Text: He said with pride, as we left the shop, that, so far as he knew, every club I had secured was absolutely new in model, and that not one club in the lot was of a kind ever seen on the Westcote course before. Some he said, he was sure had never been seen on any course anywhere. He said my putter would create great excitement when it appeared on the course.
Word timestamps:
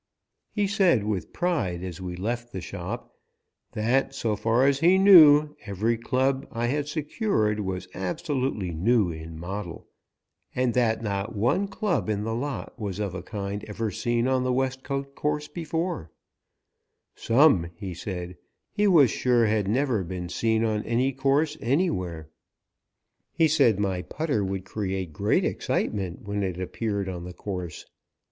He 0.51 0.65
said 0.65 1.03
with 1.03 1.31
pride, 1.31 1.83
as 1.83 2.01
we 2.01 2.15
left 2.15 2.51
the 2.51 2.59
shop, 2.59 3.15
that, 3.73 4.15
so 4.15 4.35
far 4.35 4.65
as 4.65 4.79
he 4.79 4.97
knew, 4.97 5.55
every 5.67 5.95
club 5.95 6.47
I 6.51 6.65
had 6.65 6.87
secured 6.87 7.59
was 7.59 7.87
absolutely 7.93 8.71
new 8.71 9.11
in 9.11 9.39
model, 9.39 9.85
and 10.55 10.73
that 10.73 11.03
not 11.03 11.35
one 11.35 11.67
club 11.67 12.09
in 12.09 12.23
the 12.23 12.33
lot 12.33 12.79
was 12.79 12.97
of 12.97 13.13
a 13.13 13.21
kind 13.21 13.63
ever 13.65 13.91
seen 13.91 14.27
on 14.27 14.43
the 14.43 14.51
Westcote 14.51 15.13
course 15.13 15.47
before. 15.47 16.09
Some 17.13 17.67
he 17.75 17.93
said, 17.93 18.37
he 18.71 18.87
was 18.87 19.11
sure 19.11 19.45
had 19.45 19.67
never 19.67 20.03
been 20.03 20.29
seen 20.29 20.63
on 20.65 20.81
any 20.83 21.13
course 21.13 21.57
anywhere. 21.61 22.27
He 23.33 23.47
said 23.47 23.77
my 23.79 24.01
putter 24.01 24.43
would 24.43 24.65
create 24.65 25.13
great 25.13 25.45
excitement 25.45 26.23
when 26.23 26.41
it 26.41 26.59
appeared 26.59 27.07
on 27.07 27.23
the 27.23 27.33
course. 27.33 27.85